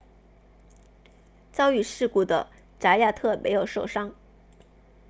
[1.53, 2.47] 遭遇事故的
[2.79, 4.15] 扎亚特没有受伤